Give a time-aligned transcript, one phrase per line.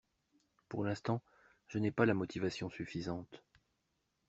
[0.67, 1.21] Pour l’instant,
[1.67, 3.43] je n’ai pas la motivation suffisante.